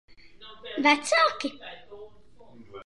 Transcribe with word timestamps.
Vecāki? 0.87 1.55